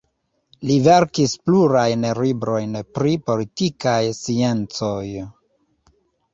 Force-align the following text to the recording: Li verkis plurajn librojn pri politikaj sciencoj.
Li 0.69 0.77
verkis 0.87 1.35
plurajn 1.49 2.07
librojn 2.21 2.79
pri 2.97 3.13
politikaj 3.29 4.01
sciencoj. 4.23 5.07